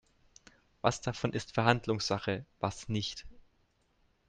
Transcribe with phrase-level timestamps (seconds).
[0.81, 3.27] Was davon ist Verhandlungssache, was nicht?